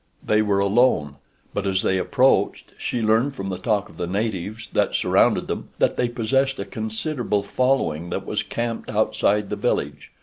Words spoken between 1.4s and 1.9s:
but as